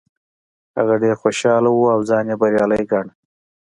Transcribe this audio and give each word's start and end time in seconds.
هغه 0.77 0.93
ډیر 1.03 1.15
خوشحاله 1.21 1.69
و 1.73 1.81
او 1.95 1.99
ځان 2.09 2.25
یې 2.31 2.35
بریالی 2.41 2.83
ګاڼه. 2.91 3.13